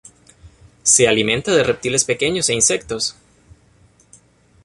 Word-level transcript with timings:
Se 0.81 1.07
alimenta 1.07 1.51
de 1.55 1.63
reptiles 1.63 2.05
pequeños 2.05 2.49
e 2.49 2.55
insectos. 2.55 3.15